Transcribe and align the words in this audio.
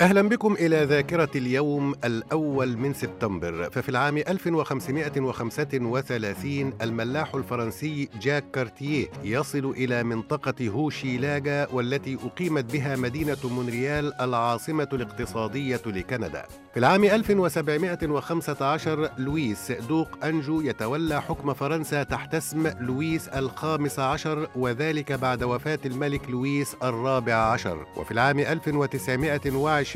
أهلا 0.00 0.22
بكم 0.22 0.52
إلى 0.54 0.84
ذاكرة 0.84 1.28
اليوم 1.36 1.94
الأول 2.04 2.76
من 2.76 2.94
سبتمبر. 2.94 3.70
ففي 3.70 3.88
العام 3.88 4.16
1535 4.16 6.72
الملاح 6.82 7.34
الفرنسي 7.34 8.08
جاك 8.22 8.44
كارتيه 8.52 9.06
يصل 9.24 9.70
إلى 9.70 10.02
منطقة 10.02 10.68
هوشيلاجا 10.68 11.66
والتي 11.72 12.18
أقيمت 12.24 12.72
بها 12.72 12.96
مدينة 12.96 13.36
مونريال 13.44 14.20
العاصمة 14.20 14.88
الاقتصادية 14.92 15.80
لكندا. 15.86 16.44
في 16.72 16.78
العام 16.80 17.04
1715 17.04 19.10
لويس 19.18 19.72
دوق 19.72 20.24
أنجو 20.24 20.60
يتولى 20.60 21.22
حكم 21.22 21.54
فرنسا 21.54 22.02
تحت 22.02 22.34
اسم 22.34 22.66
لويس 22.80 23.28
الخامس 23.28 23.98
عشر 23.98 24.48
وذلك 24.56 25.12
بعد 25.12 25.42
وفاة 25.42 25.78
الملك 25.86 26.30
لويس 26.30 26.76
الرابع 26.82 27.34
عشر. 27.34 27.86
وفي 27.96 28.10
العام 28.10 28.38
1920 28.38 29.89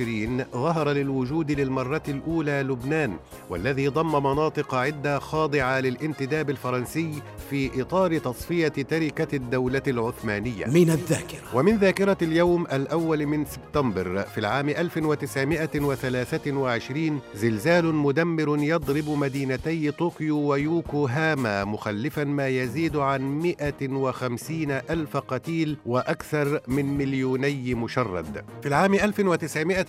ظهر 0.55 0.89
للوجود 0.91 1.53
للمرة 1.53 2.03
الأولى 2.09 2.63
لبنان 2.63 3.17
والذي 3.51 3.89
ضم 3.89 4.23
مناطق 4.23 4.75
عدة 4.75 5.19
خاضعة 5.19 5.81
للانتداب 5.81 6.51
الفرنسي 6.51 7.23
في 7.51 7.83
إطار 7.83 8.19
تصفية 8.19 8.69
تركة 8.69 9.37
الدولة 9.37 9.83
العثمانية. 9.87 10.67
من 10.67 10.91
الذاكرة. 10.91 11.55
ومن 11.55 11.77
ذاكرة 11.77 12.17
اليوم 12.23 12.67
الأول 12.73 13.27
من 13.27 13.45
سبتمبر 13.45 14.23
في 14.23 14.39
العام 14.39 14.69
1923 14.69 16.35
2020 16.35 17.21
زلزال 17.35 17.95
مدمر 17.95 18.59
يضرب 18.59 19.09
مدينتي 19.09 19.91
طوكيو 19.91 20.39
ويوكوهاما 20.39 21.65
مخلفا 21.65 22.25
ما 22.25 22.49
يزيد 22.49 22.97
عن 22.97 23.23
150 23.23 24.71
ألف 24.71 25.17
قتيل 25.17 25.77
وأكثر 25.87 26.61
من 26.69 26.99
مليوني 26.99 27.75
مشرد. 27.75 28.45
في 28.63 28.69
العام 28.69 28.95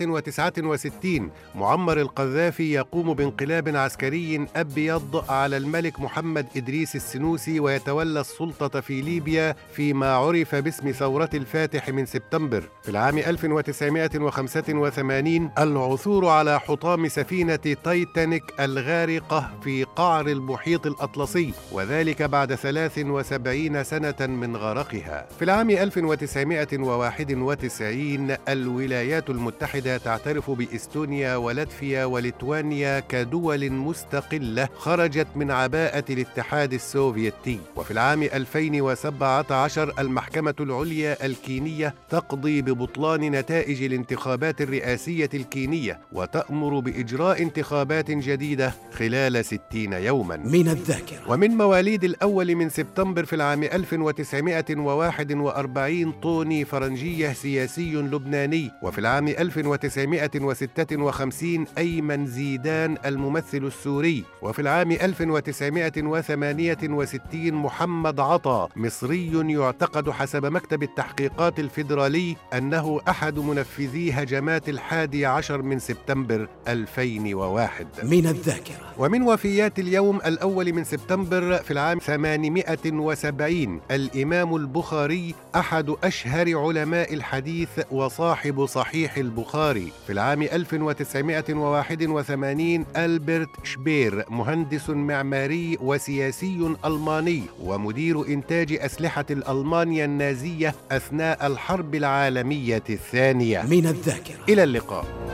1969 0.00 1.30
معمر 1.54 2.00
القذافي 2.00 2.72
يقوم 2.72 3.14
بانقلاب 3.14 3.76
عسكري 3.76 4.46
أبيض 4.56 5.24
على 5.30 5.56
الملك 5.56 6.00
محمد 6.00 6.46
إدريس 6.56 6.96
السنوسي 6.96 7.60
ويتولى 7.60 8.20
السلطة 8.20 8.80
في 8.80 9.00
ليبيا 9.00 9.56
فيما 9.72 10.14
عرف 10.14 10.54
باسم 10.54 10.90
ثورة 10.90 11.30
الفاتح 11.34 11.88
من 11.88 12.06
سبتمبر 12.06 12.62
في 12.82 12.88
العام 12.88 13.18
1985 13.18 15.50
العثور 15.58 16.28
على 16.28 16.60
حطام 16.60 17.08
سفينة 17.08 17.56
تايتانيك 17.56 18.42
الغارقة 18.60 19.50
في 19.64 19.84
قعر 19.84 20.26
المحيط 20.26 20.86
الأطلسي 20.86 21.52
وذلك 21.72 22.22
بعد 22.22 22.54
73 22.54 23.84
سنة 23.84 24.14
من 24.20 24.56
غرقها. 24.56 25.26
في 25.38 25.44
العام 25.44 25.70
1991 25.70 28.36
الولايات 28.48 29.30
المتحدة 29.30 29.85
تعترف 29.86 30.50
بإستونيا 30.50 31.36
ولاتفيا 31.36 32.04
وليتوانيا 32.04 33.00
كدول 33.00 33.70
مستقلة 33.70 34.68
خرجت 34.76 35.26
من 35.36 35.50
عباءة 35.50 36.04
الاتحاد 36.10 36.72
السوفيتي. 36.72 37.58
وفي 37.76 37.90
العام 37.90 38.22
2017 38.22 39.92
المحكمة 39.98 40.54
العليا 40.60 41.26
الكينية 41.26 41.94
تقضي 42.10 42.62
ببطلان 42.62 43.20
نتائج 43.20 43.82
الانتخابات 43.82 44.60
الرئاسية 44.60 45.30
الكينية 45.34 46.00
وتأمر 46.12 46.56
تأمر 46.56 46.80
بإجراء 46.80 47.42
انتخابات 47.42 48.10
جديدة 48.10 48.72
خلال 48.92 49.44
ستين 49.44 49.92
يوما. 49.92 50.36
من 50.36 50.68
الذاكرة. 50.68 51.30
ومن 51.30 51.50
مواليد 51.50 52.04
الأول 52.04 52.54
من 52.54 52.68
سبتمبر 52.68 53.24
في 53.24 53.36
العام 53.36 53.62
1941 53.62 56.12
طوني 56.12 56.64
فرنجية 56.64 57.32
سياسي 57.32 57.94
لبناني. 57.94 58.70
وفي 58.82 58.98
العام 58.98 59.28
1956 59.74 61.66
أيمن 61.78 62.26
زيدان 62.26 62.96
الممثل 63.04 63.64
السوري. 63.64 64.24
وفي 64.42 64.58
العام 64.58 64.92
1968 64.92 67.54
محمد 67.54 68.20
عطا 68.20 68.68
مصري 68.76 69.52
يعتقد 69.52 70.10
حسب 70.10 70.46
مكتب 70.46 70.82
التحقيقات 70.82 71.60
الفيدرالي 71.60 72.36
أنه 72.52 73.00
أحد 73.08 73.38
منفذي 73.38 74.12
هجمات 74.12 74.68
الحادي 74.68 75.26
عشر 75.26 75.62
من 75.62 75.78
سبتمبر 75.78 76.48
2001 76.68 77.86
من 78.02 78.26
الذاكرة. 78.26 78.94
ومن 78.98 79.22
وفيات 79.22 79.78
اليوم 79.78 80.16
الأول 80.16 80.72
من 80.72 80.84
سبتمبر 80.84 81.56
في 81.56 81.70
العام 81.70 81.98
870 81.98 83.80
الإمام 83.90 84.56
البخاري 84.56 85.34
أحد 85.56 85.94
أشهر 86.04 86.58
علماء 86.58 87.14
الحديث 87.14 87.68
وصاحب 87.90 88.66
صحيح 88.66 89.16
البخاري 89.56 89.92
في 90.06 90.12
العام 90.12 90.42
1981 90.42 92.86
ألبرت 92.96 93.48
شبير 93.64 94.24
مهندس 94.30 94.90
معماري 94.90 95.78
وسياسي 95.80 96.76
ألماني 96.84 97.42
ومدير 97.62 98.26
إنتاج 98.26 98.72
أسلحة 98.72 99.24
الألمانيا 99.30 100.04
النازية 100.04 100.74
أثناء 100.90 101.46
الحرب 101.46 101.94
العالمية 101.94 102.82
الثانية. 102.90 103.62
من 103.62 103.86
الذاكرة. 103.86 104.44
إلى 104.48 104.64
اللقاء. 104.64 105.25